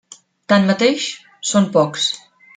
Tanmateix, 0.53 1.05
són 1.53 1.69
pocs. 1.77 2.11